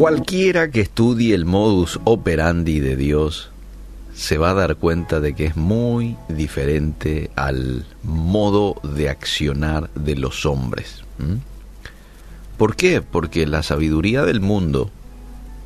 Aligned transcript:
Cualquiera 0.00 0.70
que 0.70 0.80
estudie 0.80 1.34
el 1.34 1.44
modus 1.44 2.00
operandi 2.04 2.80
de 2.80 2.96
Dios 2.96 3.50
se 4.14 4.38
va 4.38 4.52
a 4.52 4.54
dar 4.54 4.76
cuenta 4.76 5.20
de 5.20 5.34
que 5.34 5.44
es 5.44 5.56
muy 5.56 6.16
diferente 6.30 7.30
al 7.36 7.84
modo 8.02 8.80
de 8.82 9.10
accionar 9.10 9.90
de 9.92 10.16
los 10.16 10.46
hombres. 10.46 11.04
¿Por 12.56 12.76
qué? 12.76 13.02
Porque 13.02 13.46
la 13.46 13.62
sabiduría 13.62 14.24
del 14.24 14.40
mundo 14.40 14.90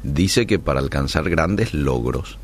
dice 0.03 0.49
que 0.49 0.59
para 0.59 0.81
alcanzar 0.81 1.31
grandes 1.31 1.73
logros 1.73 2.39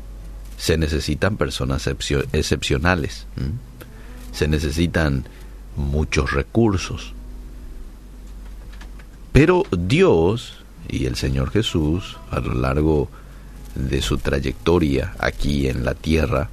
se 0.55 0.77
necesitan 0.77 1.35
personas 1.35 1.87
excepcionales, 1.87 3.27
se 4.31 4.47
necesitan 4.47 5.25
muchos 5.75 6.31
recursos. 6.31 7.11
Pero 9.33 9.65
Dios 9.77 10.60
y 10.91 11.05
el 11.05 11.15
Señor 11.15 11.49
Jesús, 11.51 12.17
a 12.29 12.39
lo 12.39 12.53
largo 12.53 13.09
de 13.75 14.01
su 14.01 14.17
trayectoria 14.17 15.15
aquí 15.17 15.67
en 15.67 15.85
la 15.85 15.95
tierra, 15.95 16.49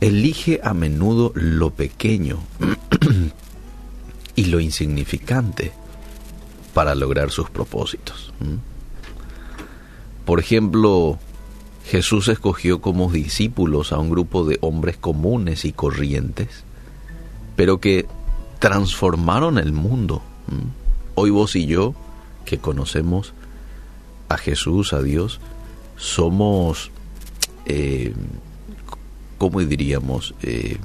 elige 0.00 0.60
a 0.64 0.72
menudo 0.72 1.32
lo 1.34 1.70
pequeño 1.70 2.38
y 4.34 4.46
lo 4.46 4.58
insignificante 4.58 5.72
para 6.72 6.94
lograr 6.94 7.30
sus 7.30 7.50
propósitos. 7.50 8.32
Por 10.24 10.40
ejemplo, 10.40 11.18
Jesús 11.84 12.28
escogió 12.28 12.80
como 12.80 13.12
discípulos 13.12 13.92
a 13.92 13.98
un 13.98 14.08
grupo 14.08 14.44
de 14.44 14.56
hombres 14.62 14.96
comunes 14.96 15.66
y 15.66 15.72
corrientes, 15.72 16.64
pero 17.54 17.80
que 17.80 18.06
transformaron 18.60 19.58
el 19.58 19.72
mundo. 19.72 20.22
Hoy 21.14 21.28
vos 21.28 21.54
y 21.54 21.66
yo, 21.66 21.94
que 22.46 22.58
conocemos 22.58 23.34
a 24.32 24.38
Jesús, 24.38 24.92
a 24.92 25.02
Dios, 25.02 25.40
somos, 25.96 26.90
eh, 27.66 28.14
¿cómo 29.38 29.60
diríamos? 29.60 30.34
Eh, 30.42 30.78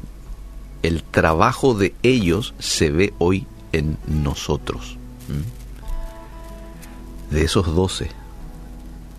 el 0.84 1.04
trabajo 1.04 1.74
de 1.74 1.96
ellos 2.04 2.54
se 2.60 2.92
ve 2.92 3.14
hoy 3.18 3.48
en 3.72 3.98
nosotros. 4.08 4.98
De 7.32 7.44
esos 7.44 7.76
doce, 7.76 8.10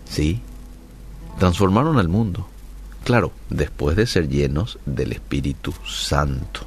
¿sí? 0.09 0.41
Transformaron 1.39 1.99
al 1.99 2.09
mundo. 2.09 2.49
Claro, 3.05 3.33
después 3.51 3.97
de 3.97 4.07
ser 4.07 4.29
llenos 4.29 4.79
del 4.87 5.13
Espíritu 5.13 5.75
Santo. 5.87 6.61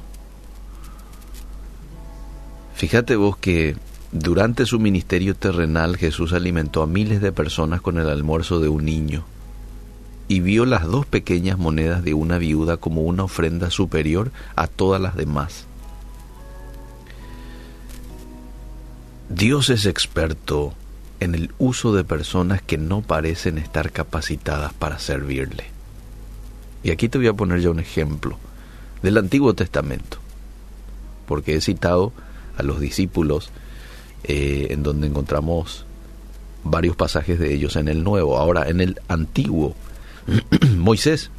Fíjate 2.74 3.16
vos 3.16 3.36
que 3.36 3.76
durante 4.12 4.66
su 4.66 4.78
ministerio 4.78 5.34
terrenal 5.34 5.96
Jesús 5.96 6.34
alimentó 6.34 6.82
a 6.82 6.86
miles 6.86 7.22
de 7.22 7.32
personas 7.32 7.80
con 7.80 7.98
el 7.98 8.08
almuerzo 8.08 8.60
de 8.60 8.68
un 8.68 8.84
niño 8.84 9.24
y 10.28 10.40
vio 10.40 10.66
las 10.66 10.86
dos 10.86 11.06
pequeñas 11.06 11.58
monedas 11.58 12.04
de 12.04 12.12
una 12.12 12.36
viuda 12.36 12.76
como 12.76 13.02
una 13.02 13.24
ofrenda 13.24 13.70
superior 13.70 14.30
a 14.54 14.66
todas 14.66 15.00
las 15.00 15.16
demás. 15.16 15.66
Dios 19.30 19.70
es 19.70 19.86
experto 19.86 20.74
en 21.20 21.34
el 21.34 21.50
uso 21.58 21.94
de 21.94 22.04
personas 22.04 22.60
que 22.60 22.76
no 22.76 23.00
parecen 23.00 23.56
estar 23.56 23.92
capacitadas 23.92 24.74
para 24.74 24.98
servirle. 24.98 25.64
Y 26.82 26.90
aquí 26.90 27.08
te 27.08 27.16
voy 27.16 27.28
a 27.28 27.32
poner 27.32 27.60
ya 27.60 27.70
un 27.70 27.80
ejemplo 27.80 28.38
del 29.02 29.16
Antiguo 29.16 29.54
Testamento, 29.54 30.18
porque 31.26 31.54
he 31.54 31.60
citado 31.62 32.12
a 32.58 32.62
los 32.62 32.78
discípulos 32.78 33.50
eh, 34.24 34.68
en 34.70 34.82
donde 34.82 35.06
encontramos 35.06 35.84
varios 36.64 36.96
pasajes 36.96 37.38
de 37.38 37.52
ellos 37.52 37.76
en 37.76 37.88
el 37.88 38.04
Nuevo. 38.04 38.38
Ahora, 38.38 38.68
en 38.68 38.80
el 38.80 39.00
Antiguo, 39.08 39.74
Moisés. 40.76 41.30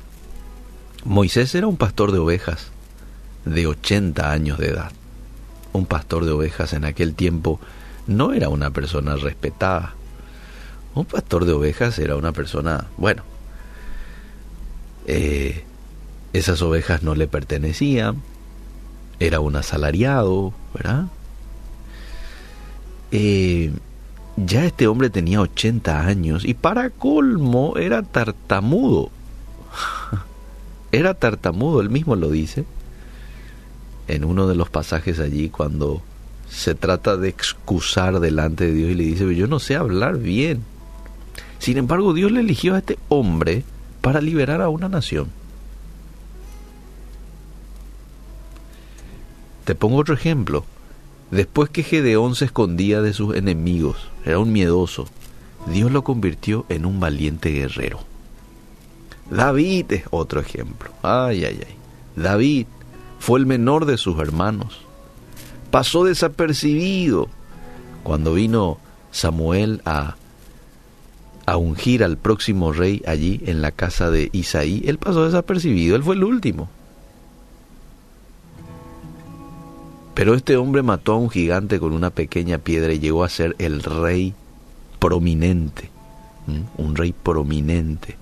Moisés 1.05 1.53
era 1.55 1.67
un 1.67 1.77
pastor 1.77 2.11
de 2.11 2.19
ovejas 2.19 2.71
de 3.45 3.67
80 3.67 4.31
años 4.31 4.57
de 4.57 4.69
edad. 4.69 4.91
Un 5.73 5.85
pastor 5.85 6.25
de 6.25 6.31
ovejas 6.31 6.73
en 6.73 6.85
aquel 6.85 7.13
tiempo 7.13 7.59
no 8.07 8.33
era 8.33 8.49
una 8.49 8.71
persona 8.71 9.15
respetada. 9.15 9.95
Un 10.95 11.05
pastor 11.05 11.45
de 11.45 11.53
ovejas 11.53 11.97
era 11.99 12.15
una 12.15 12.31
persona, 12.31 12.87
bueno, 12.97 13.23
eh, 15.07 15.63
esas 16.33 16.61
ovejas 16.61 17.03
no 17.03 17.15
le 17.15 17.27
pertenecían, 17.27 18.21
era 19.19 19.39
un 19.39 19.55
asalariado, 19.55 20.53
¿verdad? 20.73 21.05
Eh, 23.15 23.71
ya 24.37 24.65
este 24.65 24.87
hombre 24.87 25.11
tenía 25.11 25.39
80 25.39 26.07
años 26.07 26.45
y 26.45 26.55
para 26.55 26.89
colmo 26.89 27.75
era 27.77 28.01
tartamudo. 28.01 29.11
era 30.91 31.13
tartamudo, 31.13 31.79
él 31.81 31.91
mismo 31.91 32.15
lo 32.15 32.31
dice 32.31 32.65
en 34.07 34.25
uno 34.25 34.47
de 34.47 34.55
los 34.55 34.69
pasajes 34.69 35.19
allí 35.19 35.49
cuando 35.49 36.01
se 36.49 36.73
trata 36.73 37.15
de 37.15 37.29
excusar 37.29 38.19
delante 38.19 38.65
de 38.65 38.73
Dios 38.73 38.91
y 38.91 38.95
le 38.95 39.03
dice, 39.03 39.35
yo 39.35 39.45
no 39.45 39.59
sé 39.59 39.75
hablar 39.75 40.17
bien. 40.17 40.63
Sin 41.59 41.77
embargo, 41.77 42.13
Dios 42.13 42.31
le 42.31 42.41
eligió 42.41 42.73
a 42.73 42.79
este 42.79 42.97
hombre 43.09 43.63
para 44.01 44.21
liberar 44.21 44.61
a 44.61 44.69
una 44.69 44.89
nación. 44.89 45.27
Te 49.65 49.75
pongo 49.75 49.97
otro 49.97 50.15
ejemplo. 50.15 50.65
Después 51.33 51.71
que 51.71 51.81
Gedeón 51.81 52.35
se 52.35 52.45
escondía 52.45 53.01
de 53.01 53.11
sus 53.11 53.35
enemigos, 53.35 53.97
era 54.23 54.37
un 54.37 54.51
miedoso, 54.51 55.07
Dios 55.65 55.91
lo 55.91 56.03
convirtió 56.03 56.63
en 56.69 56.85
un 56.85 56.99
valiente 56.99 57.49
guerrero. 57.49 58.01
David 59.31 59.93
es 59.93 60.03
otro 60.11 60.41
ejemplo. 60.41 60.91
Ay, 61.01 61.43
ay, 61.43 61.59
ay. 61.65 61.75
David 62.15 62.67
fue 63.17 63.39
el 63.39 63.47
menor 63.47 63.85
de 63.85 63.97
sus 63.97 64.19
hermanos. 64.19 64.81
Pasó 65.71 66.03
desapercibido 66.03 67.29
cuando 68.03 68.35
vino 68.35 68.77
Samuel 69.09 69.81
a, 69.85 70.17
a 71.47 71.57
ungir 71.57 72.03
al 72.03 72.15
próximo 72.17 72.73
rey 72.73 73.01
allí 73.07 73.41
en 73.47 73.63
la 73.63 73.71
casa 73.71 74.11
de 74.11 74.29
Isaí. 74.33 74.83
Él 74.85 74.99
pasó 74.99 75.25
desapercibido, 75.25 75.95
él 75.95 76.03
fue 76.03 76.13
el 76.13 76.25
último. 76.25 76.69
Pero 80.13 80.35
este 80.35 80.57
hombre 80.57 80.83
mató 80.83 81.13
a 81.13 81.17
un 81.17 81.29
gigante 81.29 81.79
con 81.79 81.93
una 81.93 82.11
pequeña 82.11 82.59
piedra 82.59 82.93
y 82.93 82.99
llegó 82.99 83.23
a 83.23 83.29
ser 83.29 83.55
el 83.57 83.81
rey 83.81 84.33
prominente, 84.99 85.89
un 86.77 86.95
rey 86.95 87.13
prominente, 87.13 88.15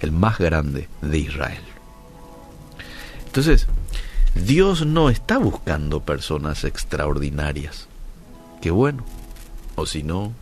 el 0.00 0.12
más 0.12 0.38
grande 0.38 0.88
de 1.00 1.18
Israel. 1.18 1.62
Entonces, 3.24 3.66
Dios 4.34 4.84
no 4.84 5.08
está 5.08 5.38
buscando 5.38 6.00
personas 6.00 6.64
extraordinarias. 6.64 7.88
Qué 8.60 8.70
bueno. 8.70 9.04
O 9.76 9.86
si 9.86 10.02
no, 10.02 10.32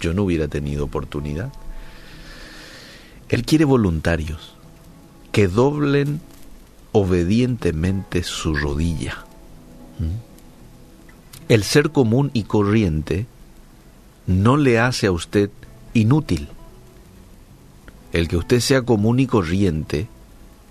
yo 0.00 0.14
no 0.14 0.22
hubiera 0.22 0.46
tenido 0.46 0.84
oportunidad. 0.84 1.52
Él 3.28 3.44
quiere 3.44 3.64
voluntarios 3.64 4.54
que 5.32 5.48
doblen 5.48 6.20
obedientemente 6.92 8.22
su 8.22 8.54
rodilla 8.54 9.24
el 11.48 11.64
ser 11.64 11.90
común 11.90 12.30
y 12.32 12.44
corriente 12.44 13.26
no 14.26 14.56
le 14.56 14.78
hace 14.78 15.06
a 15.06 15.12
usted 15.12 15.50
inútil. 15.94 16.48
El 18.12 18.28
que 18.28 18.36
usted 18.36 18.60
sea 18.60 18.82
común 18.82 19.20
y 19.20 19.26
corriente 19.26 20.08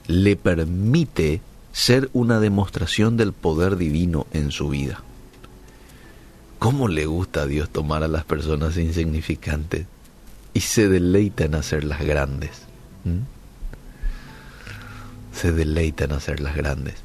le 0.07 0.35
permite 0.35 1.41
ser 1.71 2.09
una 2.13 2.39
demostración 2.39 3.17
del 3.17 3.33
poder 3.33 3.77
divino 3.77 4.27
en 4.33 4.51
su 4.51 4.69
vida. 4.69 5.03
¿Cómo 6.59 6.87
le 6.87 7.05
gusta 7.05 7.41
a 7.41 7.45
Dios 7.47 7.69
tomar 7.69 8.03
a 8.03 8.07
las 8.07 8.23
personas 8.23 8.77
insignificantes 8.77 9.87
y 10.53 10.59
se 10.59 10.89
deleita 10.89 11.45
en 11.45 11.55
hacerlas 11.55 12.01
grandes? 12.01 12.51
¿Mm? 13.03 13.21
Se 15.35 15.51
deleita 15.51 16.03
en 16.05 16.11
hacerlas 16.11 16.55
grandes. 16.55 16.95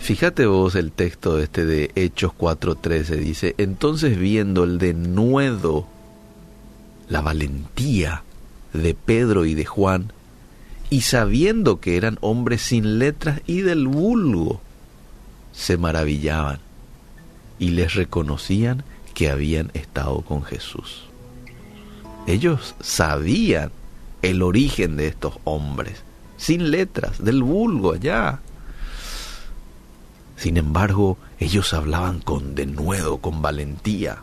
Fíjate 0.00 0.46
vos 0.46 0.74
el 0.74 0.92
texto 0.92 1.38
este 1.38 1.66
de 1.66 1.92
Hechos 1.94 2.32
4:13, 2.36 3.16
dice, 3.16 3.54
entonces 3.58 4.18
viendo 4.18 4.64
el 4.64 4.78
denuedo, 4.78 5.86
la 7.08 7.20
valentía 7.20 8.24
de 8.72 8.94
Pedro 8.94 9.44
y 9.44 9.54
de 9.54 9.66
Juan, 9.66 10.12
y 10.88 11.02
sabiendo 11.02 11.80
que 11.80 11.96
eran 11.96 12.18
hombres 12.22 12.62
sin 12.62 12.98
letras 12.98 13.42
y 13.46 13.60
del 13.60 13.86
vulgo, 13.86 14.60
se 15.52 15.76
maravillaban 15.76 16.60
y 17.58 17.68
les 17.68 17.94
reconocían 17.94 18.82
que 19.14 19.28
habían 19.28 19.70
estado 19.74 20.22
con 20.22 20.42
Jesús. 20.42 21.04
Ellos 22.26 22.74
sabían 22.80 23.70
el 24.22 24.42
origen 24.42 24.96
de 24.96 25.08
estos 25.08 25.34
hombres, 25.44 26.02
sin 26.36 26.70
letras, 26.70 27.22
del 27.22 27.42
vulgo 27.42 27.92
allá. 27.92 28.40
Sin 30.40 30.56
embargo, 30.56 31.18
ellos 31.38 31.74
hablaban 31.74 32.20
con 32.20 32.54
denuedo, 32.54 33.18
con 33.18 33.42
valentía. 33.42 34.22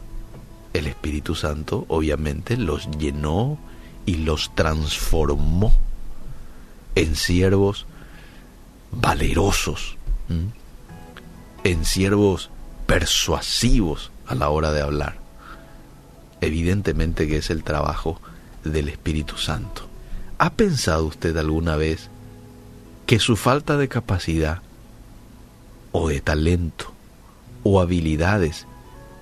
El 0.73 0.87
Espíritu 0.87 1.35
Santo 1.35 1.85
obviamente 1.89 2.57
los 2.57 2.89
llenó 2.97 3.59
y 4.07 4.15
los 4.15 4.49
transformó 4.55 5.71
en 6.95 7.15
siervos 7.15 7.85
valerosos, 8.91 9.95
en 11.63 11.85
siervos 11.85 12.49
persuasivos 12.87 14.09
a 14.25 14.33
la 14.33 14.49
hora 14.49 14.71
de 14.71 14.81
hablar. 14.81 15.19
Evidentemente 16.41 17.27
que 17.27 17.37
es 17.37 17.51
el 17.51 17.63
trabajo 17.63 18.19
del 18.63 18.89
Espíritu 18.89 19.37
Santo. 19.37 19.83
¿Ha 20.39 20.49
pensado 20.53 21.05
usted 21.05 21.37
alguna 21.37 21.75
vez 21.75 22.09
que 23.05 23.19
su 23.19 23.35
falta 23.35 23.77
de 23.77 23.87
capacidad 23.87 24.63
o 25.91 26.09
de 26.09 26.21
talento 26.21 26.93
o 27.63 27.81
habilidades 27.81 28.65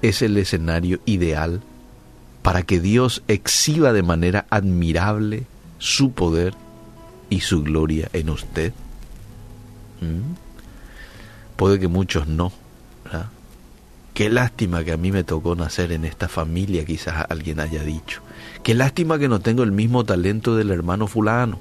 es 0.02 0.22
el 0.22 0.38
escenario 0.38 1.00
ideal 1.06 1.62
para 2.42 2.64
que 2.64 2.80
Dios 2.80 3.24
exhiba 3.28 3.92
de 3.92 4.04
manera 4.04 4.46
admirable 4.50 5.46
su 5.80 6.12
poder 6.12 6.54
y 7.30 7.42
su 7.42 7.64
gloria 7.64 8.10
en 8.14 8.30
usted? 8.30 8.74
¿Mm? 10.02 10.36
Puede 11.56 11.80
que 11.80 11.88
muchos 11.88 12.28
no. 12.28 12.52
Qué 14.14 14.30
lástima 14.30 14.84
que 14.84 14.94
a 14.94 14.98
mí 14.98 15.12
me 15.12 15.26
tocó 15.26 15.56
nacer 15.56 15.92
en 15.92 16.06
esta 16.06 16.30
familia, 16.30 16.86
quizás 16.86 17.26
alguien 17.30 17.60
haya 17.60 17.84
dicho. 17.84 18.22
Qué 18.64 18.74
lástima 18.74 19.20
que 19.20 19.28
no 19.28 19.42
tengo 19.42 19.64
el 19.64 19.74
mismo 19.74 20.06
talento 20.06 20.56
del 20.56 20.72
hermano 20.72 21.08
fulano. 21.08 21.60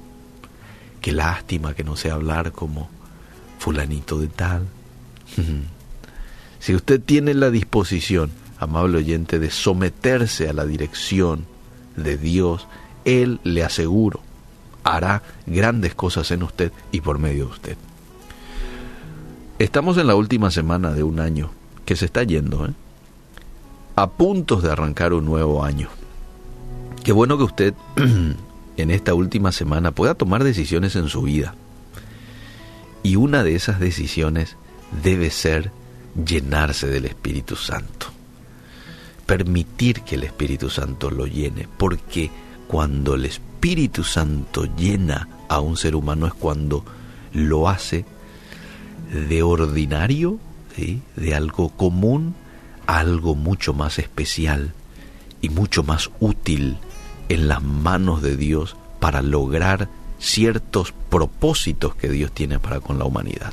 Qué 1.00 1.10
lástima 1.10 1.74
que 1.74 1.82
no 1.82 1.96
sé 1.96 2.12
hablar 2.12 2.52
como 2.52 2.88
fulanito 3.58 4.20
de 4.20 4.28
tal. 4.28 4.68
Si 6.58 6.74
usted 6.74 7.00
tiene 7.00 7.34
la 7.34 7.50
disposición, 7.50 8.30
amable 8.58 8.98
oyente, 8.98 9.38
de 9.38 9.50
someterse 9.50 10.48
a 10.48 10.52
la 10.52 10.64
dirección 10.64 11.46
de 11.96 12.16
Dios, 12.16 12.66
Él, 13.04 13.40
le 13.44 13.64
aseguro, 13.64 14.20
hará 14.82 15.22
grandes 15.46 15.94
cosas 15.94 16.30
en 16.30 16.42
usted 16.42 16.72
y 16.92 17.00
por 17.00 17.18
medio 17.18 17.46
de 17.46 17.50
usted. 17.50 17.76
Estamos 19.58 19.98
en 19.98 20.06
la 20.06 20.14
última 20.14 20.50
semana 20.50 20.92
de 20.92 21.02
un 21.02 21.20
año 21.20 21.50
que 21.84 21.96
se 21.96 22.06
está 22.06 22.22
yendo, 22.22 22.66
¿eh? 22.66 22.72
a 23.96 24.10
puntos 24.10 24.62
de 24.62 24.70
arrancar 24.70 25.12
un 25.12 25.24
nuevo 25.24 25.64
año. 25.64 25.88
Qué 27.04 27.12
bueno 27.12 27.36
que 27.38 27.44
usted 27.44 27.74
en 28.76 28.90
esta 28.90 29.14
última 29.14 29.52
semana 29.52 29.92
pueda 29.92 30.14
tomar 30.14 30.42
decisiones 30.42 30.96
en 30.96 31.08
su 31.08 31.22
vida. 31.22 31.54
Y 33.02 33.16
una 33.16 33.44
de 33.44 33.54
esas 33.54 33.78
decisiones 33.78 34.56
debe 35.02 35.30
ser 35.30 35.70
llenarse 36.14 36.86
del 36.86 37.06
Espíritu 37.06 37.56
Santo. 37.56 38.06
Permitir 39.26 40.02
que 40.02 40.16
el 40.16 40.24
Espíritu 40.24 40.70
Santo 40.70 41.10
lo 41.10 41.26
llene, 41.26 41.66
porque 41.78 42.30
cuando 42.68 43.14
el 43.14 43.24
Espíritu 43.24 44.04
Santo 44.04 44.64
llena 44.76 45.28
a 45.48 45.60
un 45.60 45.76
ser 45.76 45.96
humano 45.96 46.26
es 46.26 46.34
cuando 46.34 46.84
lo 47.32 47.68
hace 47.68 48.04
de 49.28 49.42
ordinario 49.42 50.38
de 51.16 51.34
algo 51.34 51.70
común 51.70 52.34
a 52.86 52.98
algo 52.98 53.34
mucho 53.34 53.72
más 53.72 53.98
especial 53.98 54.72
y 55.40 55.48
mucho 55.48 55.82
más 55.82 56.10
útil 56.20 56.78
en 57.28 57.48
las 57.48 57.62
manos 57.62 58.22
de 58.22 58.36
Dios 58.36 58.76
para 58.98 59.22
lograr 59.22 59.88
ciertos 60.18 60.92
propósitos 61.10 61.94
que 61.94 62.08
Dios 62.08 62.32
tiene 62.32 62.58
para 62.58 62.80
con 62.80 62.98
la 62.98 63.04
humanidad. 63.04 63.52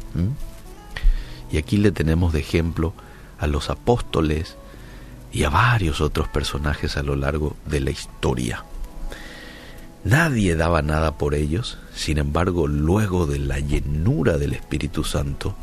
Y 1.51 1.57
aquí 1.57 1.77
le 1.77 1.91
tenemos 1.91 2.33
de 2.33 2.39
ejemplo 2.39 2.93
a 3.39 3.47
los 3.47 3.69
apóstoles 3.69 4.55
y 5.31 5.43
a 5.43 5.49
varios 5.49 6.01
otros 6.01 6.27
personajes 6.27 6.97
a 6.97 7.03
lo 7.03 7.15
largo 7.15 7.55
de 7.65 7.79
la 7.79 7.91
historia. 7.91 8.63
Nadie 10.03 10.55
daba 10.55 10.81
nada 10.81 11.17
por 11.17 11.35
ellos, 11.35 11.77
sin 11.93 12.17
embargo, 12.17 12.67
luego 12.67 13.27
de 13.27 13.39
la 13.39 13.59
llenura 13.59 14.37
del 14.37 14.53
Espíritu 14.53 15.03
Santo, 15.03 15.55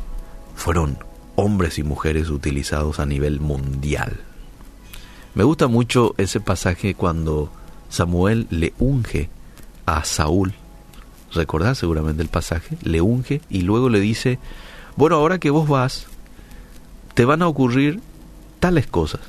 fueron 0.55 0.97
hombres 1.35 1.77
y 1.77 1.83
mujeres 1.83 2.29
utilizados 2.29 2.99
a 2.99 3.05
nivel 3.05 3.39
mundial. 3.39 4.21
Me 5.35 5.43
gusta 5.43 5.67
mucho 5.67 6.15
ese 6.17 6.39
pasaje 6.39 6.95
cuando 6.95 7.51
Samuel 7.89 8.47
le 8.49 8.73
unge 8.79 9.29
a 9.85 10.03
Saúl. 10.03 10.53
Recordás 11.33 11.77
seguramente 11.77 12.23
el 12.23 12.29
pasaje, 12.29 12.77
le 12.81 13.01
unge 13.01 13.41
y 13.49 13.61
luego 13.61 13.89
le 13.89 13.99
dice, 13.99 14.39
bueno, 14.99 15.15
ahora 15.15 15.39
que 15.39 15.49
vos 15.49 15.65
vas, 15.65 16.07
te 17.13 17.23
van 17.23 17.41
a 17.41 17.47
ocurrir 17.47 18.01
tales 18.59 18.85
cosas. 18.85 19.21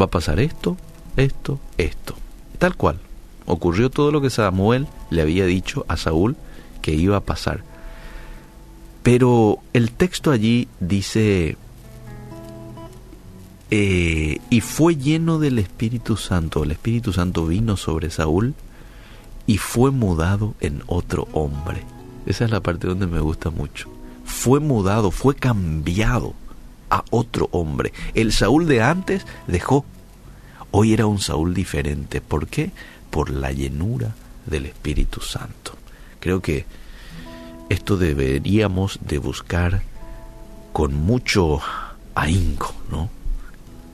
Va 0.00 0.06
a 0.06 0.10
pasar 0.10 0.40
esto, 0.40 0.78
esto, 1.18 1.60
esto. 1.76 2.14
Tal 2.56 2.76
cual. 2.76 2.98
Ocurrió 3.44 3.90
todo 3.90 4.10
lo 4.10 4.22
que 4.22 4.30
Samuel 4.30 4.86
le 5.10 5.20
había 5.20 5.44
dicho 5.44 5.84
a 5.86 5.98
Saúl 5.98 6.34
que 6.80 6.94
iba 6.94 7.18
a 7.18 7.20
pasar. 7.20 7.62
Pero 9.02 9.58
el 9.74 9.90
texto 9.90 10.30
allí 10.30 10.66
dice, 10.80 11.58
eh, 13.70 14.38
y 14.48 14.60
fue 14.62 14.96
lleno 14.96 15.38
del 15.38 15.58
Espíritu 15.58 16.16
Santo, 16.16 16.64
el 16.64 16.70
Espíritu 16.70 17.12
Santo 17.12 17.44
vino 17.44 17.76
sobre 17.76 18.08
Saúl 18.08 18.54
y 19.46 19.58
fue 19.58 19.90
mudado 19.90 20.54
en 20.60 20.82
otro 20.86 21.28
hombre. 21.32 21.82
Esa 22.24 22.46
es 22.46 22.50
la 22.50 22.62
parte 22.62 22.86
donde 22.86 23.06
me 23.06 23.20
gusta 23.20 23.50
mucho. 23.50 23.90
Fue 24.28 24.60
mudado, 24.60 25.10
fue 25.10 25.34
cambiado 25.34 26.34
a 26.90 27.02
otro 27.10 27.48
hombre. 27.50 27.92
El 28.14 28.32
Saúl 28.32 28.66
de 28.68 28.82
antes 28.82 29.26
dejó. 29.46 29.84
Hoy 30.70 30.92
era 30.92 31.06
un 31.06 31.18
Saúl 31.18 31.54
diferente. 31.54 32.20
¿Por 32.20 32.46
qué? 32.46 32.70
Por 33.10 33.30
la 33.30 33.50
llenura 33.52 34.14
del 34.46 34.66
Espíritu 34.66 35.22
Santo. 35.22 35.72
Creo 36.20 36.40
que 36.40 36.66
esto 37.68 37.96
deberíamos 37.96 38.98
de 39.00 39.18
buscar 39.18 39.82
con 40.72 40.94
mucho 40.94 41.60
ahínco, 42.14 42.74
¿no? 42.90 43.10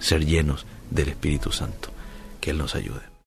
Ser 0.01 0.27
llenos 0.27 0.67
del 0.91 1.09
Espíritu 1.09 1.53
Santo. 1.53 1.91
Que 2.41 2.51
Él 2.51 2.59
nos 2.59 2.75
ayude. 2.75 3.13